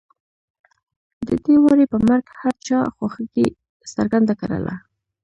[1.27, 3.47] د دې وري په مرګ هر چا خواخوږي
[3.93, 4.75] څرګنده کړله.